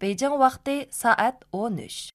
[0.00, 2.08] Бейжің вақты саат 13.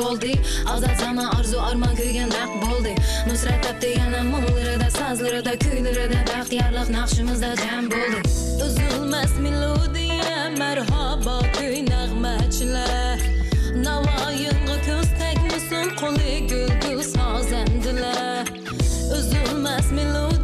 [0.00, 0.32] Bo'ldi
[0.74, 2.92] ozod zamon orzu armon kuygan naq bo'ldi
[3.28, 8.20] nusrat topdi yana munglarida sozlarida kuylarida baxtiyorlik naqshimizda jam bo'ldi
[8.66, 13.18] uzilmas melodiya marhabo kuy nag'machilar
[13.86, 18.44] navoiyinga ko'z tegmasin qo'li gul gul sozandilar
[19.18, 20.35] uzilmas melodiya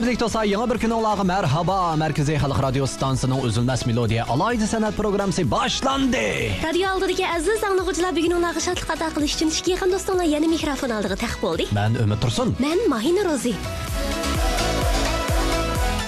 [0.00, 1.74] Qadırlıq dosa yeni bir gün olağı mərhaba.
[2.00, 6.22] Mərkəzi Xalq Radio Stansiyasının üzülməz melodiya alaydı sənət proqramı başlandı.
[6.64, 10.48] Radio aldıdakı əziz dinləyicilər bu gün olağı şadlıq ata qilish üçün iki yaxın dostlarla yeni
[10.48, 11.76] mikrofon aldığı təxmin olduq.
[11.76, 12.56] Mən Ümid Tursun.
[12.64, 13.52] Mən Mahina Rozi.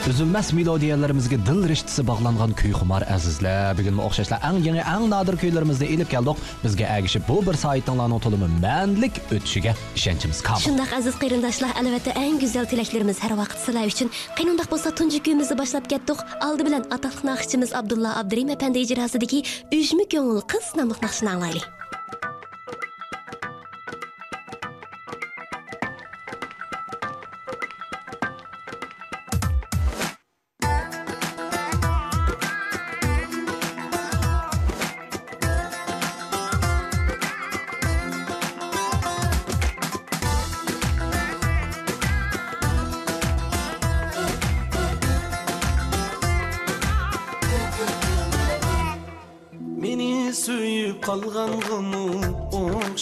[0.02, 5.86] Üzülməz melodiyələrimizə dil riştisi bağlanğan kuyxumar əzizlər, bu gün oxşaşla ən yeni, ən nadir kuylarımızı
[5.86, 6.40] elib gəldik.
[6.64, 10.64] Bizə əgişib bu bir saytınlarının tulumu mənlik ötüşügə işəncimiz qaldı.
[10.64, 14.10] Şundaq əziz qeyrindaşlar, əlbəttə ən gözəl tiləklərimiz hər vaxt sizlər üçün.
[14.40, 16.24] Qeynundaq bolsa tuncu kuyumuzu başlap getdik.
[16.42, 21.81] Aldı bilən atalıq naxçımız Abdulla Abdurim əpəndi icrasidəki Üjmü Göngül qız namlıq naxşını anlayalım.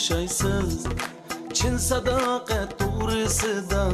[0.00, 0.86] O'xshaysiz
[1.52, 3.84] Chin sadoqat to'g'risida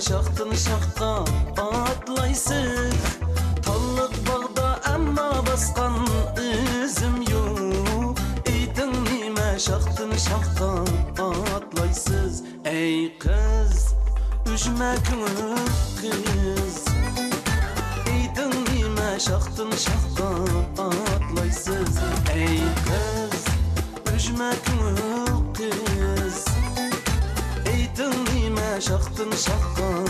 [0.00, 1.24] şaxtın şaxta
[1.62, 2.90] atlaysı
[3.62, 8.16] Tallık bağda amma baskan üzüm yok.
[8.46, 10.70] Eytin nime şaxtın şaxta
[11.56, 12.42] atlaysız.
[12.64, 13.94] Ey kız,
[14.54, 15.55] üşme künür
[29.26, 30.05] sakın sakın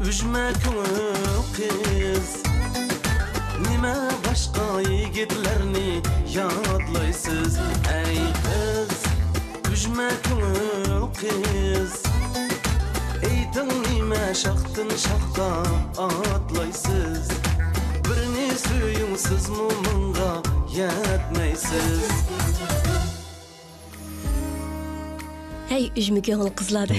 [0.00, 2.42] Üzme ko'ngil qiz
[3.62, 3.94] nima
[4.24, 6.02] boshqa yigitlarni
[6.34, 7.58] yodlaysiz
[7.98, 8.92] ay qiz
[9.72, 11.94] üzme ko'ngil qiz
[13.30, 15.50] ayting nima shoqtin shoqqa
[16.08, 17.30] otlaysiz
[18.04, 20.32] birini suying sizmi mingga
[20.78, 22.04] yetmaysiz
[25.74, 26.96] әй жүмекең қызлады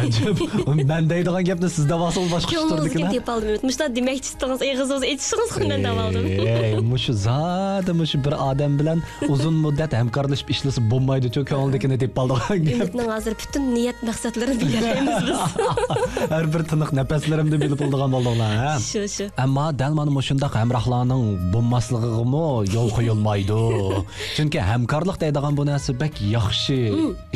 [0.00, 5.06] әжеп мәнде айтыған гепті сіз дап алсаңыз басқа көңіліңізге тиіп алдым мұшта демек түстіңіз иығыңыз
[5.10, 10.88] етішіңіз ғой мен дап алдым мұшы заты мұшы бір адам білән ұзын мұддәт әмкарлашып ішлесіп
[10.90, 17.60] болмайды тө көңілдікіне тиіп алдыған гепнің азыр бүтін ниет мақсатларын білерлейміз біз әрбір тынық нәпәслерімді
[17.62, 21.24] біліп алдыған болдыңлар ә шу шу әмма дәл мана мұшындақ әмрахланың
[21.54, 22.44] болмаслығығымы
[22.74, 23.60] yol qo'yilmaydi
[24.36, 26.78] chunki hamkorlik deydigan bu narsa bak yaxshi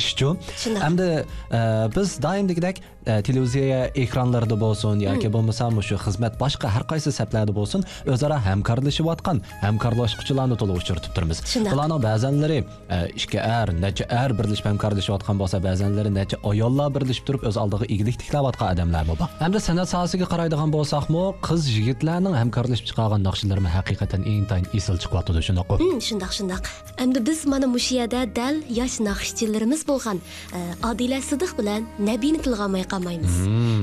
[0.00, 0.34] ishchu
[0.80, 1.24] Shundoq.
[1.50, 7.84] Hamda biz doimdagidek televiziya ekranlarida bo'lsin yoki bo'lmasam shu xizmat boshqa har qaysi saplarda bo'lsin
[8.14, 11.42] o'zaro hamkorlashayotgan hamkorlashuvchilarni to'liq uchratib turibmiz.
[11.52, 11.72] Shundoq.
[11.74, 12.58] Bularning ba'zanlari
[12.96, 17.88] e, ishga ar, necha ar birlashib hamkorlashayotgan bo'lsa, ba'zanlari necha ayollar birlashib turib o'z oldiga
[17.94, 19.18] igilik tiklayotgan odamlar bor.
[19.44, 25.80] Hamda san'at sohasiga qaraydigan bo'lsakmi, qiz yigitlarning hamkorlashib chiqargan naqshlari haqiqatan intayin esil chiqyapti shunaqo.
[25.82, 26.62] Hmm, shundoq shundoq.
[27.04, 30.18] Endi biz mana mushu yerda dal yosh naqshchilarimiz bo'lgan
[30.56, 30.60] e,
[30.90, 33.36] Odila Sidiq bilan Nabini tilga камайбыз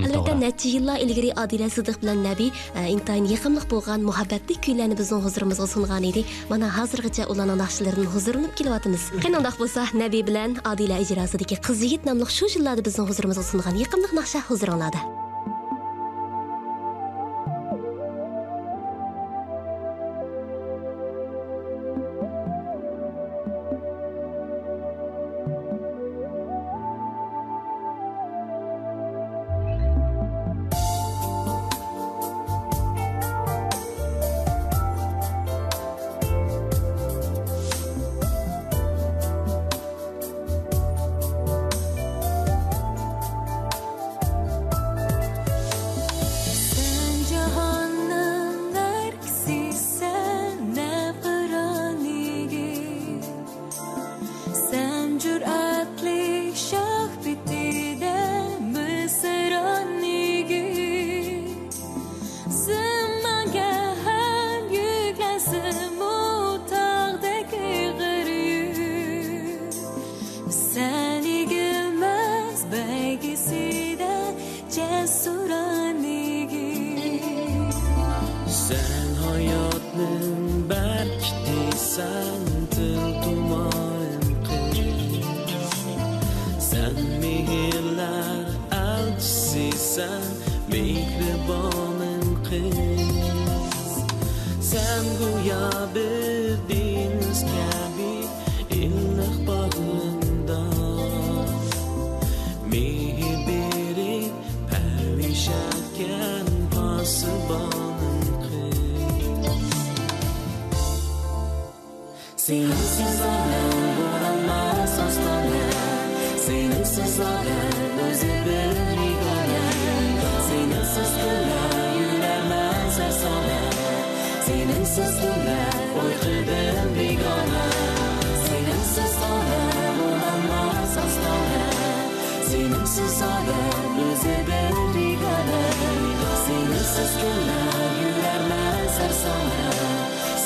[0.08, 2.50] албетте нәче еллар илгери адилә сыдык белән нәби
[2.94, 9.12] интайын якынлык болған мөхәббәтле көйләрне біздің хозурымызга сунган еді мана хәзергечә уларның нақшыларын хозурланып киләтәбез
[9.22, 14.16] кыйнадак булса нәби белән адилә иҗрасыдагы кыз егет намлык шу елларда безнең хозурымызга сунган якынлык
[14.18, 15.27] нақша хозурыңларда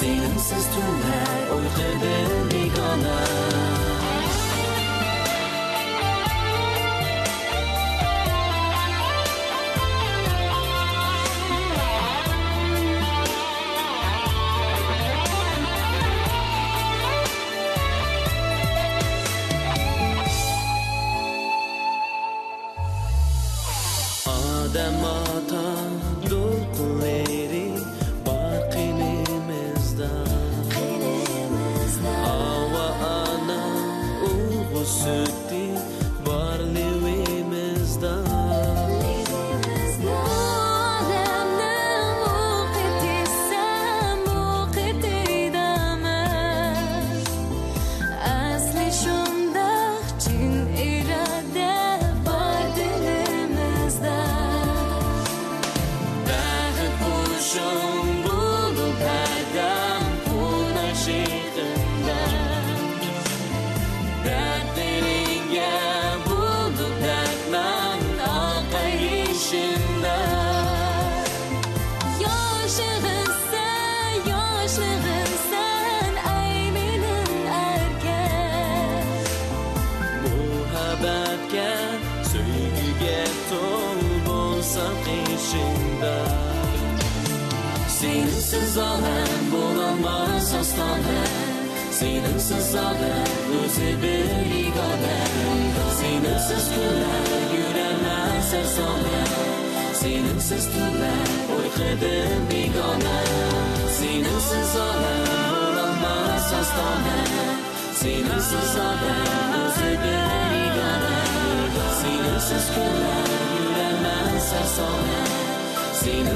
[0.02, 1.18] Sinensens tunne,
[1.54, 3.71] ortebøen i Ghana.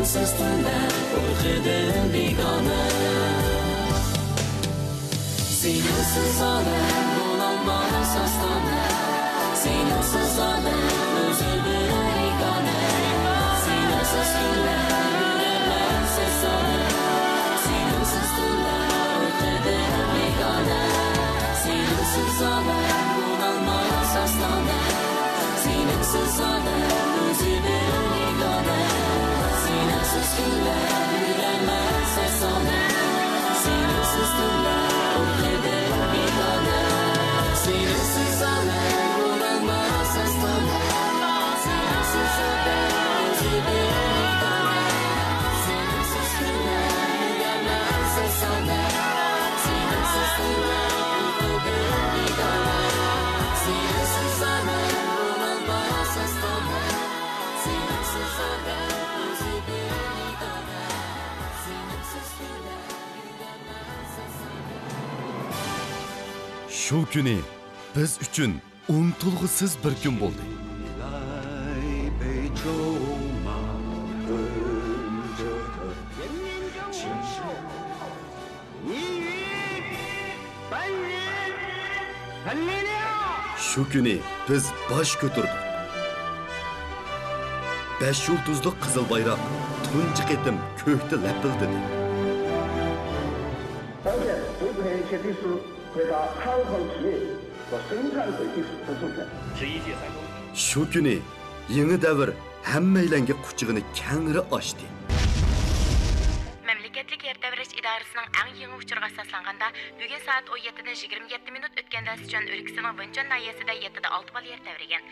[0.06, 0.78] sesine
[1.12, 2.84] Korkudum bigane
[5.60, 6.82] Senin sızane
[7.16, 8.82] Donanmadım sastane
[9.56, 10.95] Senin sızane
[66.86, 67.40] Шу күні
[67.96, 68.52] біз үшін
[68.94, 70.44] ұмтылғысыз бір күн болды.
[83.66, 85.66] Шу күні біз баш көтердік
[87.98, 89.54] Бәш жұлдызлық қызыл байрақ
[89.90, 92.05] тұнжық етім көкті ләпілдіді.
[100.56, 101.18] shu kuni
[101.78, 102.30] yangi davr
[102.72, 104.86] hammaylanga quchig'ini kangri ochdi.
[106.68, 109.68] Mamlakatlik yer davlash idorasining eng yangi uchurga asoslanganda
[110.00, 114.46] bugun soat 17 dan 27 minut o'tganda sichon o'lkasining vinchon nahiyasida 7 da 6 bal
[114.52, 115.04] yer davragan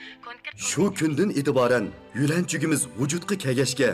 [0.70, 1.86] shu kundan e'tiboran
[2.20, 3.90] yulanchugimiz vujudga kelgashga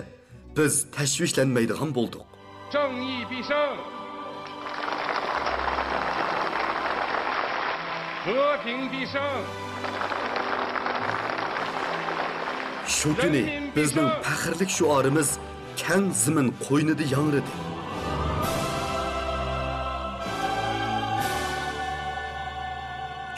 [0.58, 2.26] biz tashvishlanmaydigan bo'ldik.
[2.72, 3.99] 正义必胜
[12.96, 13.44] shu kuni
[13.76, 15.30] bizning faxrlik shiorimiz
[15.82, 17.52] kang zimin qo'ynida yangradi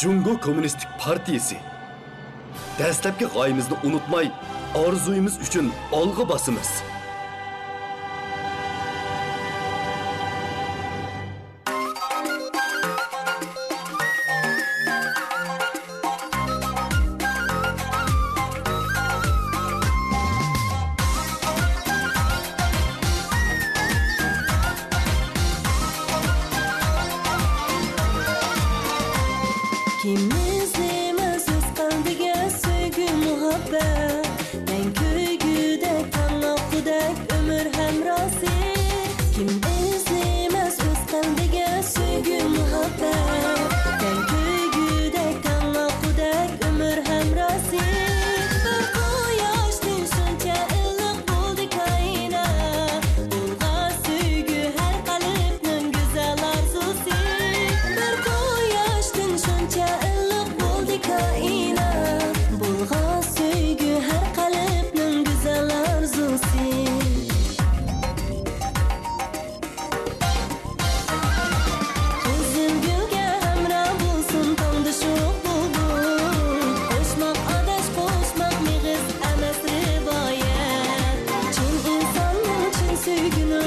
[0.01, 1.57] jungo kommunistik partiyasi
[2.79, 4.27] dastlabki g'oyamizni unutmay
[4.75, 6.69] orzuyimiz uchun olg'a bosimiz.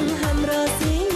[0.04, 1.13] I'm hamrasin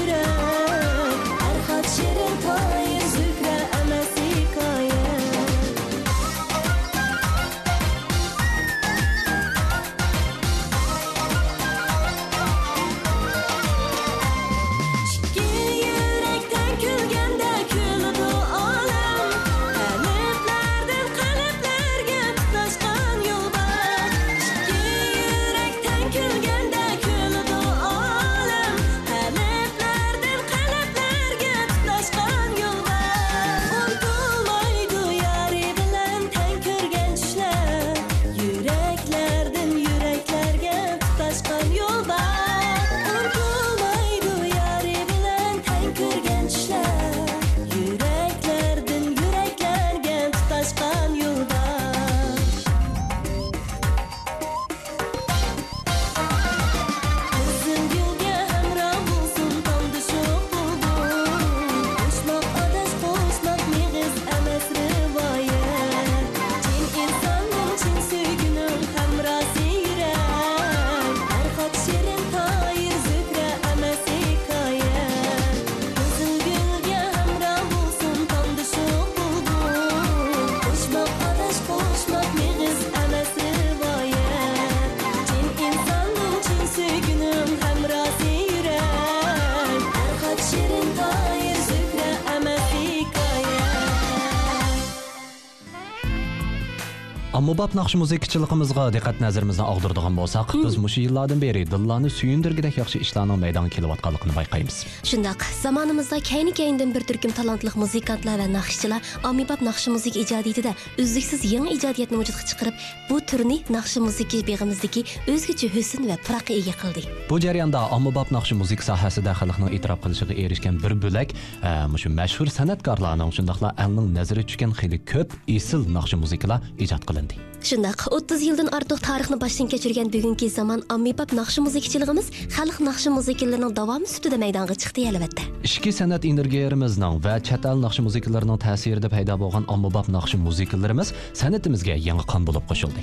[97.69, 103.39] ommabop naqsh muzikachiligimizga diqqat nazarimizni og'dirdigan bo'lsak biz mushu yillardan beri dillarni suyundirgidek yaxshi ishlarning
[103.45, 104.77] maydonga kelayotganligini bayqaymiz.
[105.11, 109.01] Shundoq zamonimizda kayni kayindan bir turkum talantli muzikantlar va naqshchilar
[109.31, 112.77] ommabop naqsh muzika ijodiyatida uzluksiz yangi ijodiyatni vujudga chiqarib
[113.11, 117.05] bu turni naqsh muzika beg'imizdagi o'zgacha husn va puraqqa ega qildi.
[117.31, 122.49] Bu jarayonda ommabop naqsh muzika sohasida xalqning e'tirof qilishiga erishgan bir bo'lak e, mushu mashhur
[122.59, 128.69] san'atkorlarning shundoqla elning nazari tushgan xili ko'p esil naqsh muzikalar ijod qilindi shundoq 30 yildan
[128.77, 134.75] ortiq tarixni boshdan kechirgan bugungi zamon ommabop naqsh muzikachiligimiz xalq naqsh muzikalarining davomi sifatida maydonga
[134.83, 135.43] chiqdi albatta.
[135.69, 141.99] Ichki san'at energiyalarimizning va chet el naqsh muzikalarining ta'sirida paydo bo'lgan ommabop naqsh muzikalarimiz san'atimizga
[142.09, 143.01] yangi qon bo'lib qo'shildi.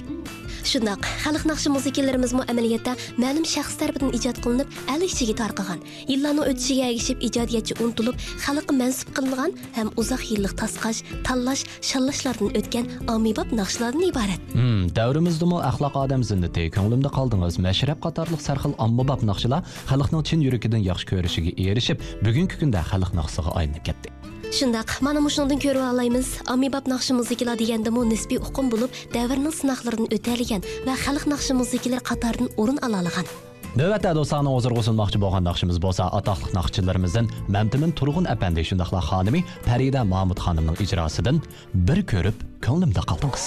[0.71, 5.79] Shundoq xalq naqshi muzikalarimiz amaliyotda ma'lum shaxs tarafidan ijod qilinib el ichiga tarqagan.
[6.11, 12.85] Yillarni o'tishiga ergishib ijodiyatchi unutilib xalqqa mansub qilingan ham uzoq yillik tasqash tanlash shallashlardan o'tgan
[13.15, 14.41] ommabop naqshlardan iborat.
[14.57, 20.81] Hmm, davrimizdami axloq odam zinnati ko'nglimda qoldingiz mashrab qatorliq sarxil ommabop naqshlar xalqning chin yuragidan
[20.89, 24.14] yaxshi ko'rishiga erishib bugungi kunda xalq naqsiga aylanib ketdi.
[24.53, 30.61] Shundoq mana mushundan ko'rib olamiz ommabop naqshi muzikalar degandami nisbiy uqum bo'lib davrning sinoqlaridan o'taligan
[30.87, 33.25] va xalq naqshi muzikalar qatoridan o'rin ololgan
[33.79, 40.01] navbatda do'stlarni dostlarına huzurğa bo'lgan naqshimiz bolsa atoqli naqşçılarımızın mamtimin turg'un apandi shundoqla xonimi Pərida
[40.13, 41.41] Mahmud xonimning ijrosidan
[41.87, 43.45] bir ko'rib ko'nglimda qoldingiz.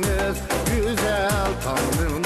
[0.00, 2.21] Güzel tanrım.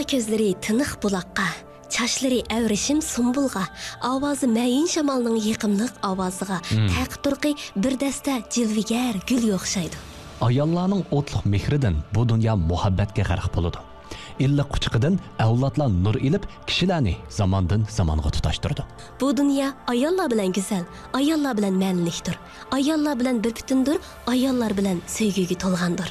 [0.00, 1.44] Ko'zlari tiniq buloqqa,
[1.94, 3.64] chochlari avrishim sumbulg'a,
[4.12, 6.88] ovozi mayin shamolning yiqimliq ovoziga, Hmm.
[6.94, 9.96] taqi turqi bir dasta jilvigar gul o'xshaydi.
[10.48, 13.78] ayollarning o'tliq mehridan bu dunyo muhabbatga g'arq bo'ladi
[14.44, 15.14] illiq quchiqidan
[15.46, 18.82] avlodlar nur ilib kishilarni zamondan zamonga tutashtirdi
[19.20, 20.84] Bu dunyo ayollar bilan go'zal,
[21.18, 22.36] ayollar bilan ma'nilikdir.
[22.76, 26.08] Ayollar bilan bir butundir, ayollar bilan sevgiga to'lgandir.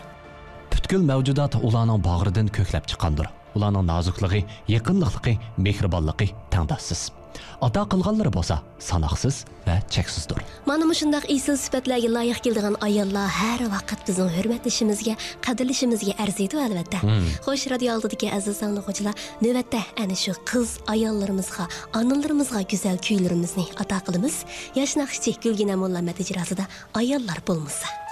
[0.71, 7.09] butkul mavjudot ularning bag'ridan ko'klab chiqqandir ularning nozikligi yaqinliqligi mehribonligi tangdossiz
[7.65, 8.57] ato qilganlari bo'lsa
[8.89, 16.17] sanoqsiz va cheksizdir Mana mushundaq isil sifatlarga loyiq keladigan ayollar har vaqt bizning hurmatlashimizga, qadrlashimizga
[16.23, 17.01] arziydi albatta.
[17.05, 17.29] Hmm.
[17.45, 21.69] Xo'sh, radio oldidagi aziz anglovchilar, navbatda ana shu qiz ayollarimizga,
[22.01, 24.43] onalarimizga go'zal kuylarimizni ato qilamiz.
[24.79, 25.75] Yosh naqshchi Gulgina
[26.23, 26.65] ijrosida
[27.01, 28.10] ayollar bo'lmasa.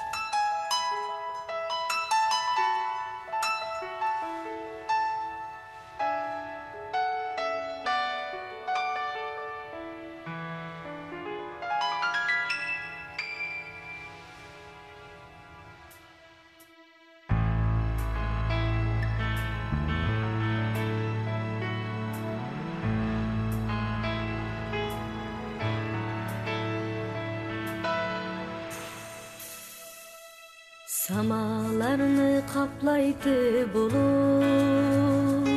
[31.04, 33.40] Samolarni qoplaydi
[33.74, 35.48] bulut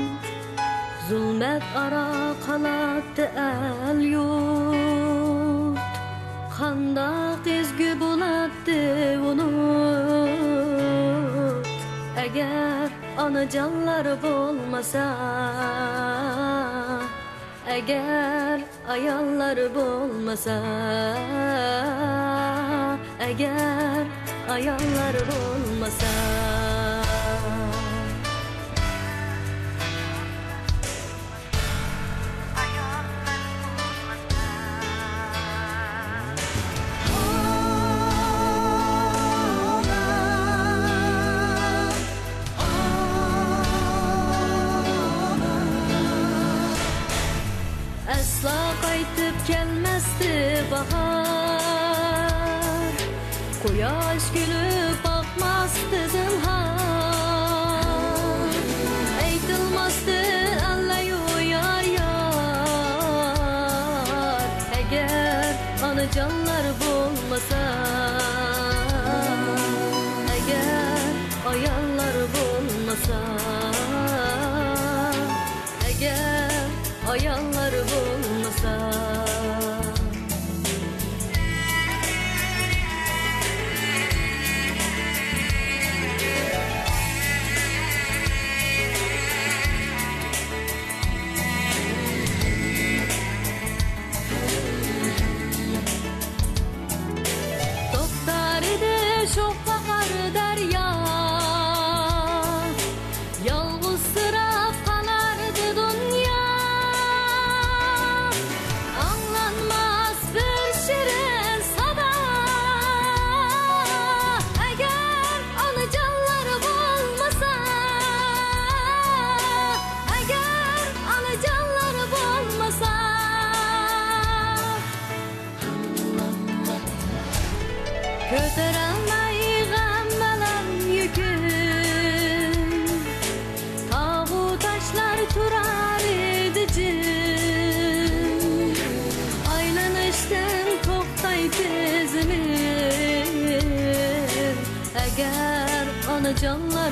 [1.08, 2.10] zulmat aro
[2.46, 5.80] qalatdi al yurt.
[6.56, 8.82] Qandaq ezgu bo'ladi
[9.30, 10.72] unut.
[12.24, 12.88] Agar
[13.24, 15.06] onajonlar bo'lmasa
[17.76, 18.58] Agar
[18.94, 20.56] ayollar bo'lmasa
[23.28, 24.02] Agar
[24.52, 26.71] hayallerin olmasa.
[53.62, 54.61] Koyu aşk gülü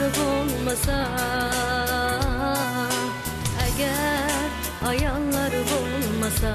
[0.01, 0.99] Agar bo'lmasa
[3.65, 4.49] agar
[4.91, 6.53] ayollar bo'lmasa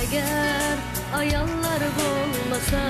[0.00, 0.76] agar
[1.20, 2.84] ayollar bo'lmasa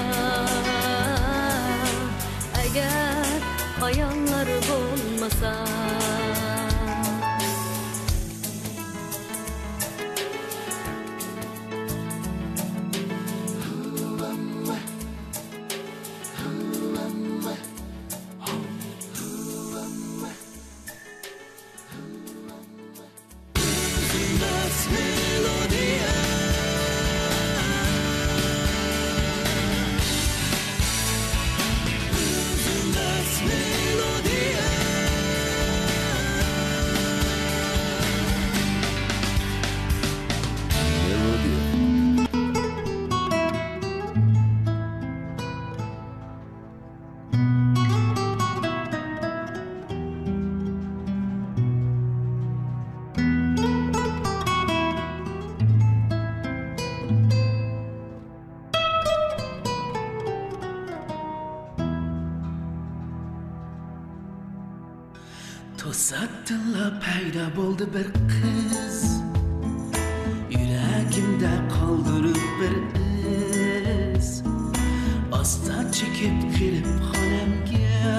[2.64, 3.40] agar
[3.88, 5.77] ayollar bo'lmasa
[65.78, 68.98] to'satdinla paydo bo'ldi bir qiz.
[70.54, 72.74] Yuragimda qoldirib bir
[74.16, 74.28] iz.
[75.40, 78.16] Asta chekib kelib xonamga.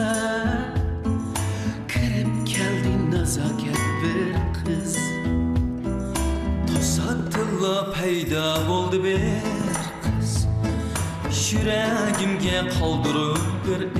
[1.91, 4.93] Kirib keldi nazokat bir qiz.
[6.69, 9.23] To'satdinla paydo bo'ldi bir
[10.05, 10.31] qiz.
[11.51, 13.98] Yuragimga qoldirib bir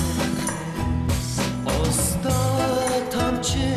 [1.80, 2.38] Osta
[3.12, 3.72] tomchi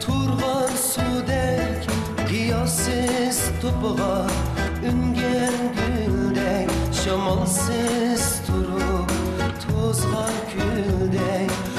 [0.00, 1.88] turg'on suvdek
[2.28, 4.26] Qiyossiz to'pig'a
[4.90, 6.70] ungan guldek
[7.04, 9.10] Shamolsiz turib
[9.62, 11.71] to'zg'on kuldek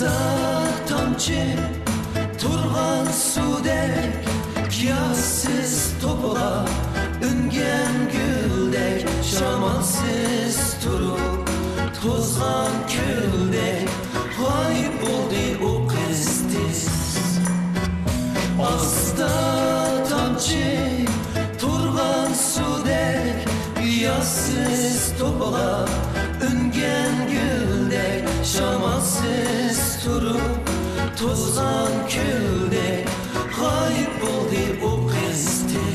[0.00, 0.12] Damda
[0.88, 1.44] tamçı
[2.40, 4.14] Turhan sudek
[4.70, 6.64] Kiyassız topola
[7.22, 9.06] Üngen güldek
[9.38, 11.16] Şamansız turu
[12.02, 13.88] Tozlan küldek
[14.38, 16.88] Hayip oldu o kestiz
[18.62, 19.28] Azda
[20.10, 20.76] tamçı
[21.60, 23.48] Turhan sudek
[23.82, 25.88] Kiyassız topola
[26.42, 30.36] Üngen güldek şamansız turu
[31.18, 33.08] Tozan küldek
[33.52, 35.89] Hayıp buldu o kızdı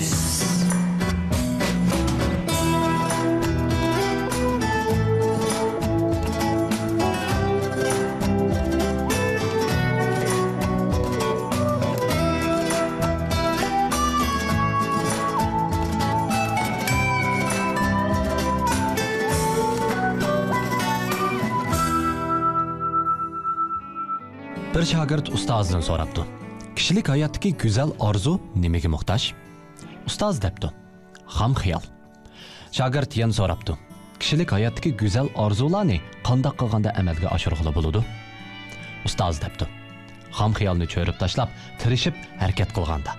[24.86, 26.24] bir shogird ustozidan so'rabdi.
[26.78, 29.24] Kishilik hayotdagi go'zal orzu nimaga muhtoj?
[30.10, 30.70] Ustoz debdi.
[31.38, 31.86] Ham xiyol.
[32.78, 33.74] Shogird yana so'rabdi.
[34.22, 38.04] Kishilik hayotdagi go'zal orzularni qandoq qilganda amalga oshirg'ili bo'ladi
[39.10, 39.66] ustoz debdi.
[40.38, 41.50] Ham xiyolni cho'rib tashlab
[41.82, 43.18] tirishib harakat qilganda.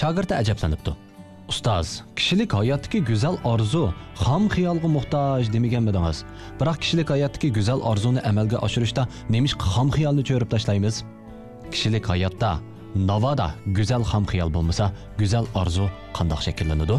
[0.00, 0.96] Shogird ajablanibdi.
[1.48, 3.84] ustoz kishilik hayotdagi go'zal orzu
[4.22, 6.22] xom xiyolga muhtoj demaganmidingiz
[6.60, 11.02] biroq kishilik hayotdagi go'zal orzuni amalga oshirishda nemishqa xom xiyolni cho'rib tashlaymiz?
[11.72, 12.50] Kishilik hayotda
[13.10, 15.86] navoda go'zal xom xiyol bo'lmasa go'zal orzu
[16.18, 16.96] qandoq shakllanadi?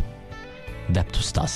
[0.95, 1.53] Debdi ustoz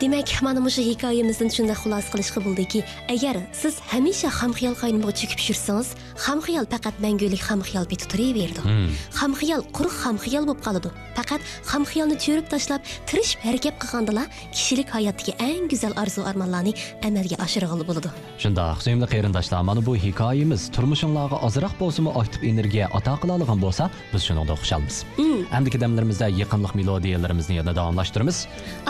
[0.00, 2.80] demak mana shu hikoyamizni shunday xulosa qilishga bo'ldiki
[3.14, 5.88] agar siz hamisha xomxiyol qaynimog'i chekib yursangiz
[6.26, 8.60] hamxiyol faqat mangulik hamxiyol etib turaverdi.
[8.64, 8.88] Hmm.
[9.20, 10.90] Hamxiyol quruq hamxiyol bo'lib qoladi.
[11.18, 11.40] Faqat
[11.72, 14.24] hamxiyolni cho'rib tashlab tirishib harakat qilgandala
[14.56, 16.72] kishilik hayotdagi eng go'zal orzu armonlarni
[17.08, 18.10] amalga oshirg'ili bo'ladi.
[18.42, 24.22] Shundoq sevimli qarindoshlar mana bu hikoyamiz turmushinglarga ozroq bo'lsinmi aktiv energiya ato qiladigan bo'lsa biz
[24.28, 25.40] shuningda xushalmiz hmm.
[25.56, 28.36] amdiki damlarimizda yaqinliq melodiyalarimizni yana davomlashtiramiz.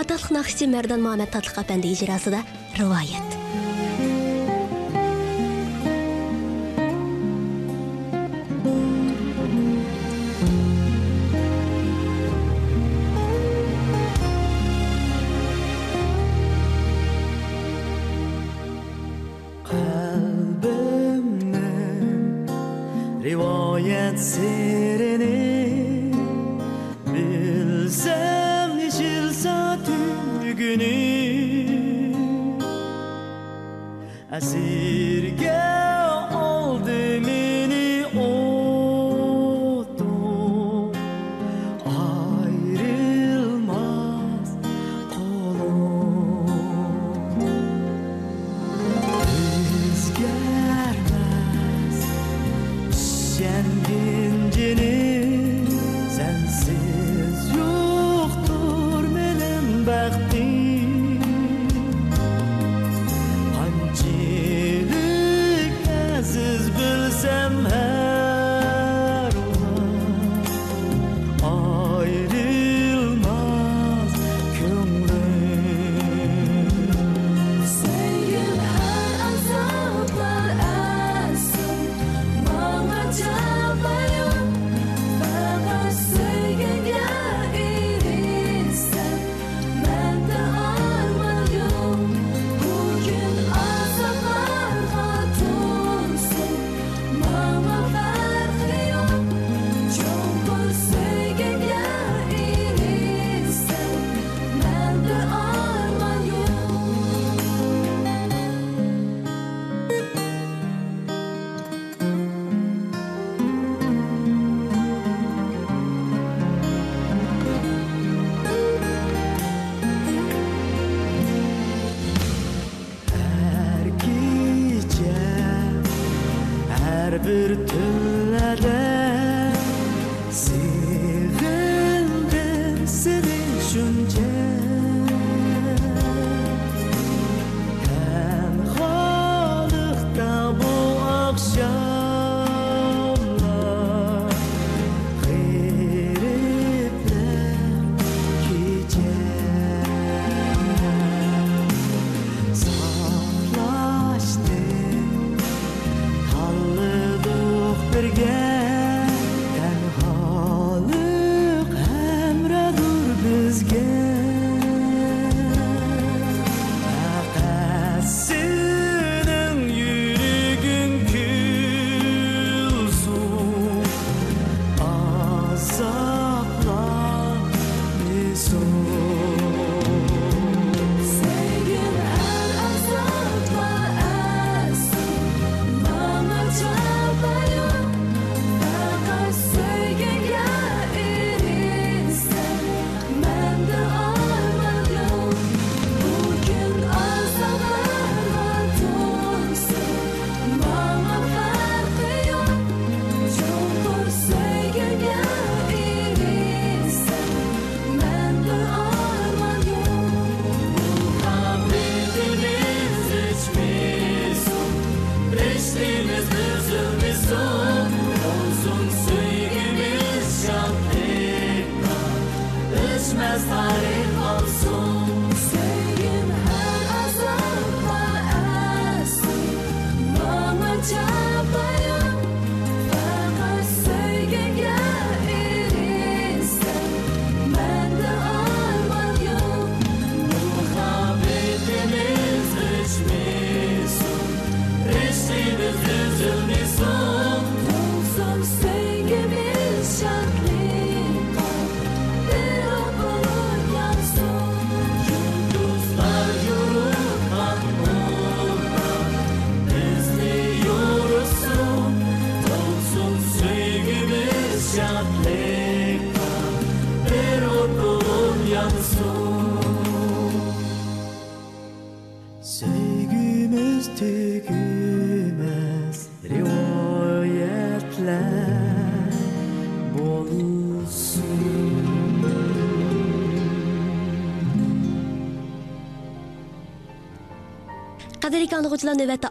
[0.03, 2.41] Ataliq naqshchi mardon muhammad tatliq apandi ijrosida
[2.81, 3.66] rivoyat.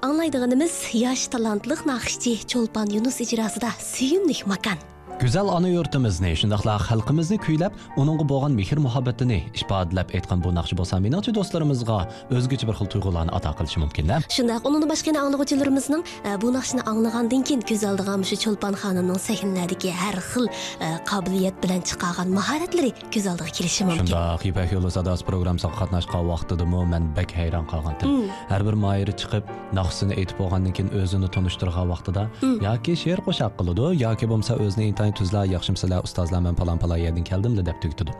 [0.05, 4.77] аңлайдығынымыз яш талантлық нақышчы Чолпан Юнус ижрасыда сүйімлік макан.
[5.25, 10.99] Güzel ana yurtimizni, shundaqla xalqimizni kuylab, uningga bo'lgan mehr muhabbatini ifodalab aytgan bu naqshi bo'lsa,
[11.05, 11.95] meningcha do'stlarimizga
[12.37, 14.19] o'zgacha bir xil tuyg'ularni ato qilishi mumkin-da.
[14.35, 19.91] Shundaq, onun başqa anlıqçılarımızның e, bu naqshni anlagandan keyin ko'z oldiga shu Çolpan xonimning sahnalaridagi
[20.01, 20.45] har xil
[20.85, 24.05] e, qobiliyat bilan chiqargan mahoratlari ko'z oldiga kelishi mumkin.
[24.05, 28.05] Shunda Ipak yo'li sadosi programmasiga qatnashgan vaqtidami men bak hayron qolgandim.
[28.05, 28.29] Hmm.
[28.51, 29.43] Har bir moyiri chiqib,
[29.79, 32.57] naqsini aytib bo'lgandan keyin o'zini tunishtirgan vaqtida Hmm.
[32.67, 34.85] yoki she'r qo'shaq qiladi, yoki bo'lmasa o'zini
[35.17, 38.13] tuzlar, yaxshimsizlar ustozlar men palon palon yerdan keldim deb tugtidi.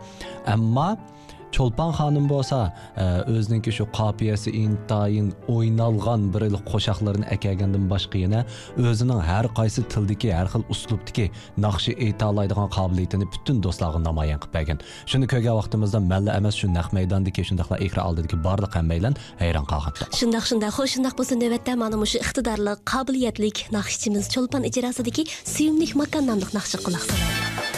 [0.48, 0.89] Ammo
[1.56, 2.58] Çolpan xonim bo'lsa,
[2.97, 8.41] e, shu qopiyasi intayin o'ynalgan bir il qo'shoqlarini akagandan boshqa yana
[8.89, 11.26] o'zining har qaysi tildagi har xil uslubdagi
[11.66, 12.28] naqshi ayta
[12.78, 14.78] qobiliyatini butun do'stlarga namoyon qilib bergan.
[15.12, 19.93] Shuni ko'rgan vaqtimizda malla emas shu naq maydondagi shundaqla ekran oldidagi barliq hammaylar hayron qolgan
[20.20, 26.24] Shundaq shundaq xo'sh shundaq bo'lsa navbatda mana shu iqtidorli, qobiliyatli naqshchimiz Çolpan ijrosidagi suyumlik makan
[26.30, 27.75] nomli naqshga quloq solaylik.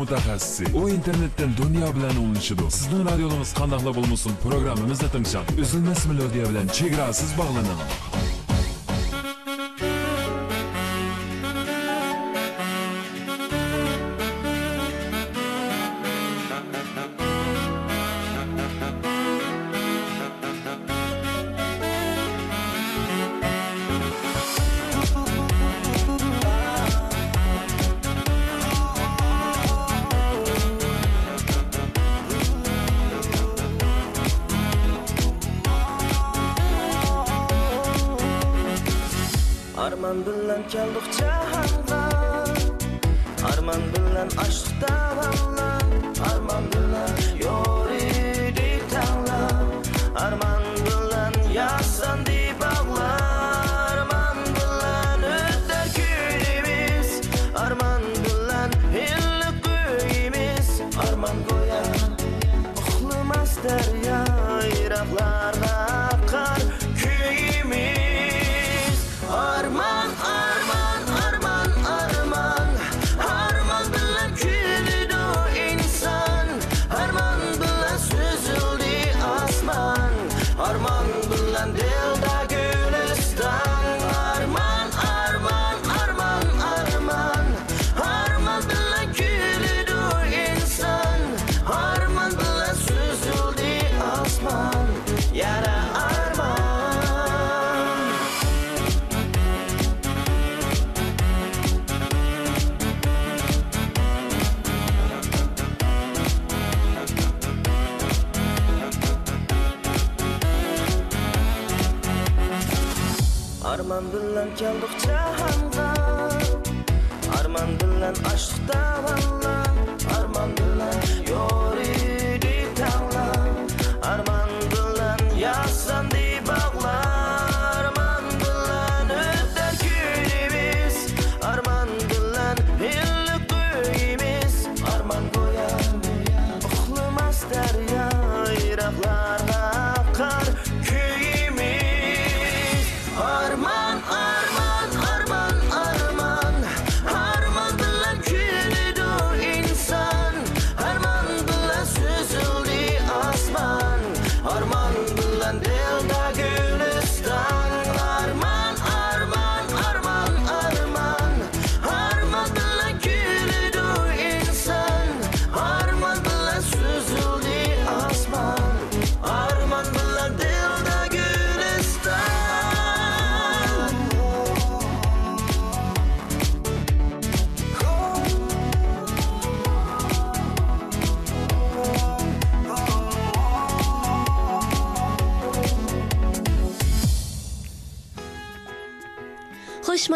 [0.00, 0.64] Mutaxassisi.
[0.80, 7.30] U internetdan dunyo bilan unishidu sizning radioningiz qandoqla bo'lmasin programmamizni tingshang uzilmas melodiya bilan chegarasiz
[7.40, 7.80] bog'laning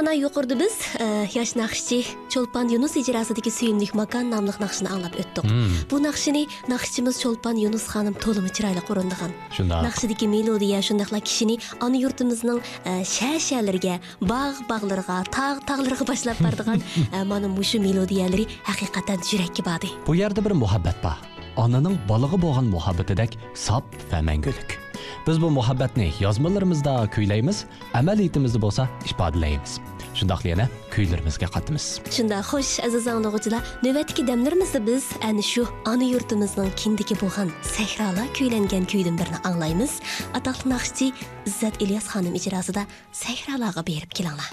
[0.02, 1.06] mana yuqorida biz e,
[1.38, 1.98] yosh naqshchi
[2.32, 5.44] Cho'lpon Yunus ijrosidagi suyimlik makon nomli naqshni anglab o'tdik.
[5.46, 5.76] Hmm.
[5.90, 6.42] Bu naqshini
[6.72, 9.30] naqshchimiz Cho'lpon Yunus xonim to'limi chiroyli qo'rindigan.
[9.56, 9.84] Shundoq.
[9.86, 13.94] Naqshidagi melodiya shundaqla kishini ona yurtimizning e, shah-shahlariga,
[14.32, 19.94] bog' bog'lariga, tog' tog'lariga boshlab bordigan e, mana mushu melodiyalari haqiqatan yurakka bodi.
[20.06, 21.18] Bu yerda bir muhabbat bor.
[21.64, 24.82] Onaning bolaga bo'lgan muhabbatidek sop va mangulik.
[25.26, 29.80] Biz bu muhabbatni yozmalarimizda kuylaymiz, amaliyatimizda bo'lsa ifodalaymiz.
[30.18, 31.84] Shundoqli yana kuylarimizga qatimiz.
[32.16, 38.84] Shunda xo'sh aziz anglovchilar, navbatdagi damlarimizda biz ana shu ona yurtimizning kindigi bo'lgan sahrolar kuylangan
[38.92, 39.92] kuydan birini anglaymiz.
[40.38, 41.06] Atoqli naqshchi
[41.48, 42.82] Izzat Ilyos xonim ijrosida
[43.22, 44.50] sahrolarga berib kelinglar.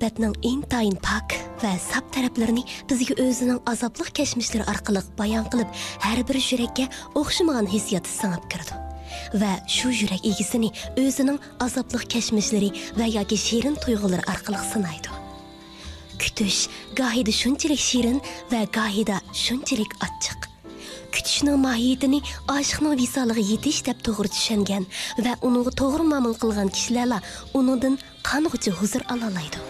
[0.00, 5.68] Muhabbatning intayin pok va sab taraflarini bizga o'zining azobli kashmishlari orqali bayon qilib
[6.04, 6.84] har bir yurakka
[7.20, 8.72] o'xshamagan hissiyot singib kirdi.
[9.40, 10.70] Va shu yurak egisini
[11.02, 15.10] o'zining azobli kashmishlari va yoki shirin tuyg'ulari orqali sinaydi.
[16.22, 16.60] Kutish
[17.00, 18.22] gohida shunchalik shirin
[18.52, 20.40] va gohida shunchalik achchiq
[21.14, 22.20] kutishning mohiyatini
[22.56, 24.86] oshiqning visoliga yetish deb to'g'ri tushungan
[25.24, 27.18] va uni to'g'ri ma'mul qilgan kishilarla
[27.60, 29.69] unidan qang'ucha huzur ololaydi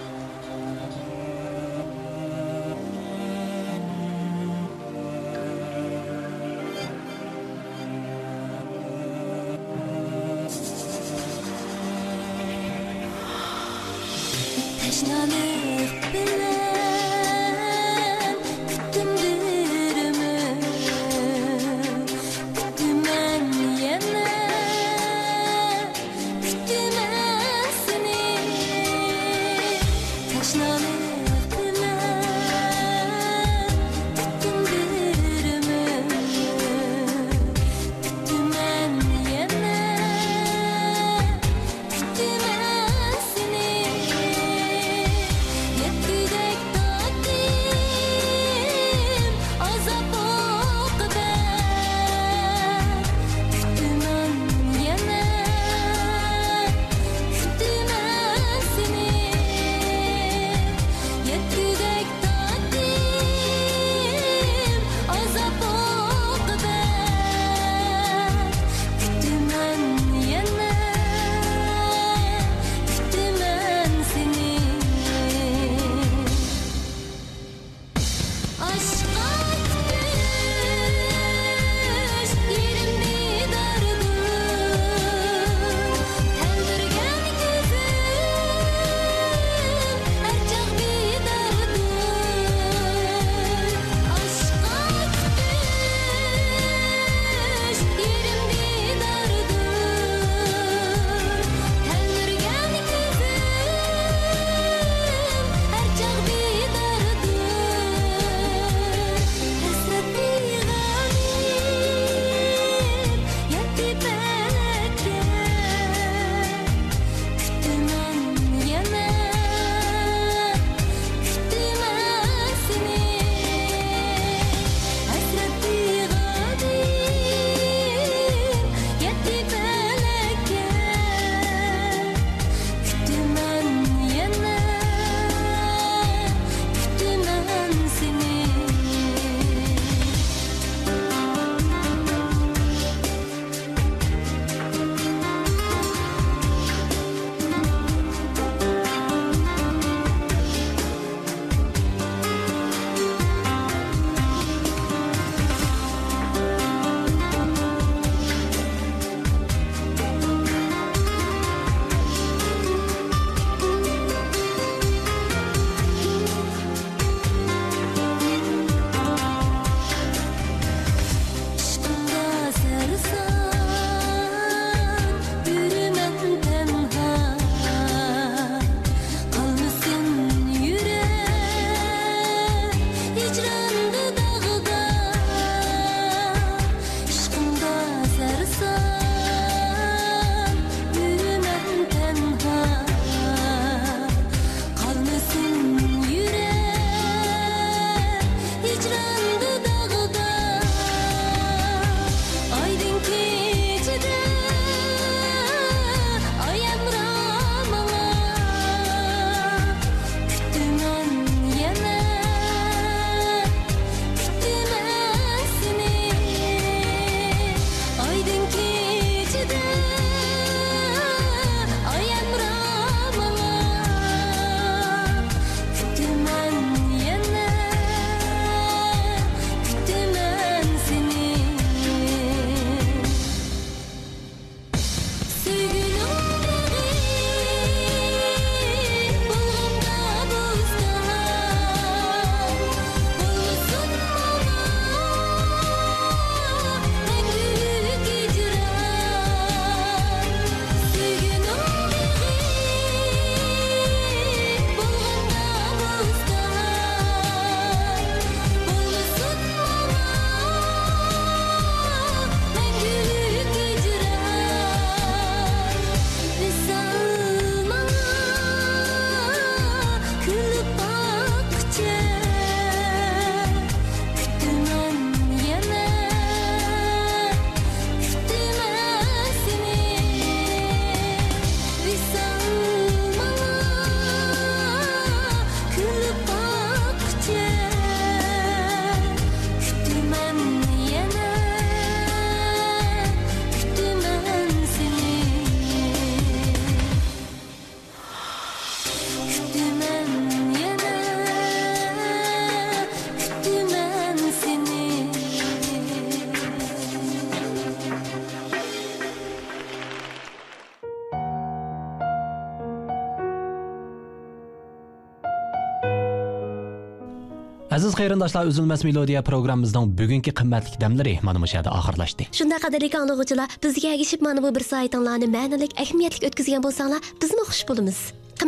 [318.01, 322.29] qarindoshlar, Uzilmas melodiya programmamizning bugungi qimmatli damlari mana bu yerda oxirlashdi.
[322.39, 327.65] Shunda qadrli anglag'uvchilar, bizga ergishib mana bu bir soatinglarni ma'nalik, ahamiyatli o'tkazgan bo'lsanglar, bizmi xush
[327.69, 328.01] bo'lamiz.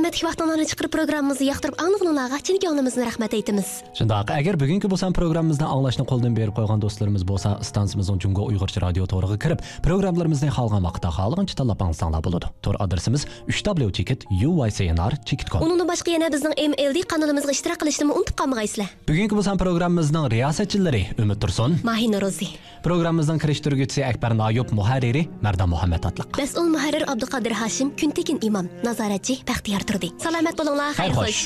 [0.02, 3.86] Qimmatli vaqtinglarni chiqarib programmamizni yoqtirib anglag'unlarga chin ko'nglimizni rahmat aytamiz.
[3.94, 9.06] Shundoq, agar bugungi bo'lsan programmamizni anglashni qo'ldan berib qo'ygan do'stlarimiz bo'lsa, stansiyamizning Jungo Uyg'urcha radio
[9.12, 12.46] to'riga kirib, programmalarimizni xohlagan vaqtda xohlagancha tanlab olsanglar bo'ladi.
[12.66, 15.60] Tor adresimiz 3w.uycnr.com.
[15.68, 18.88] Undan boshqa yana bizning MLD kanalimizga ishtirok qilishni unutib qolmaysizlar.
[19.06, 22.50] Bugungi bo'lsan programmamizning riyosatchilari Umid Tursun, Mahina Rozi,
[22.82, 26.42] programmamizning kirishtiruvchisi Akbar Noyub, muharriri Mardan Muhammad Atliq.
[26.42, 31.42] mas'ul muharrir Abduqodir Hashim, Kuntekin imom, nazoratchi Baxtiyor turdi salomat bo'linglar xayr xo'sh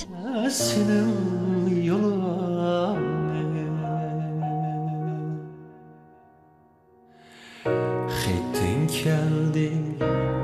[8.20, 9.68] xeting keldi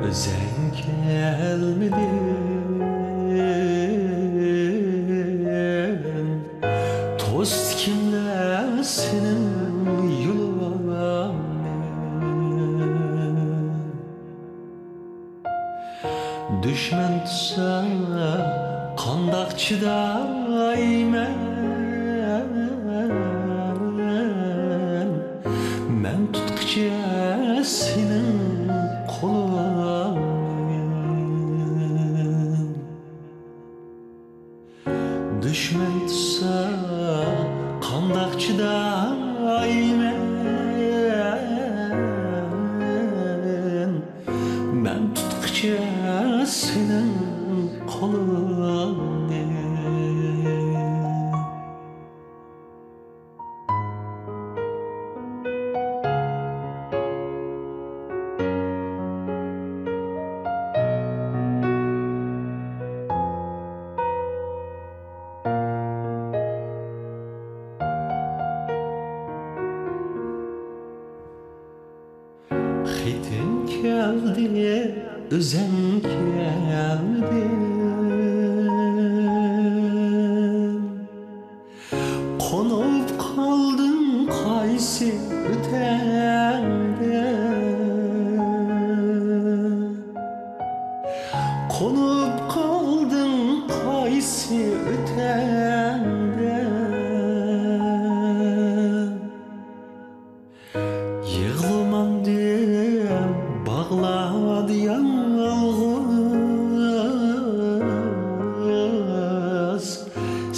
[0.08, 2.16] o'zang kelmedin
[7.20, 9.42] do'st kimlar senin
[16.62, 17.71] düşman tutsa
[19.52, 20.41] Akçı'dan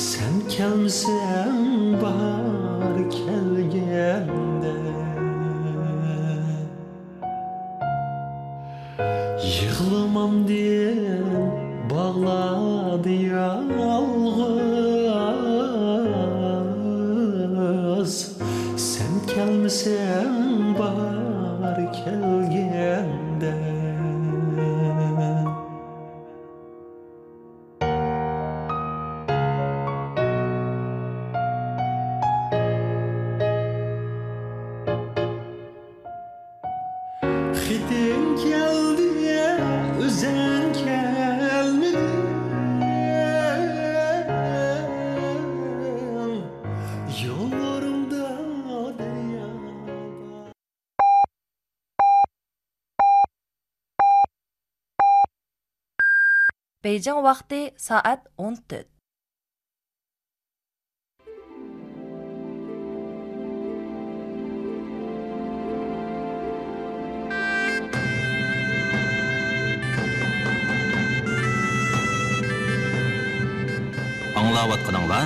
[0.05, 4.75] Sen gelmesen bahar kelgende
[9.45, 10.95] Yığılmam diye
[11.91, 13.65] bağladı yalnız
[18.77, 20.14] Sen gelmesen
[57.05, 58.87] Бейжің вақты саат 14.
[74.33, 75.19] аңлаватқаныңла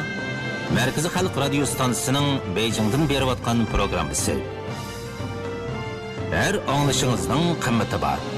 [0.74, 4.34] Мәркізі халық радио станциясының Бейжіңден беріп атқан программасы.
[6.42, 8.37] Әр аңлышыңыздың қымметі бар.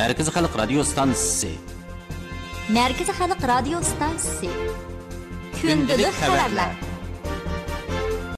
[0.00, 1.50] Мәркізі халық радио станциясы.
[2.72, 4.48] Мәркізі халық радио станциясы.
[5.60, 6.72] Күнділік хабарлар.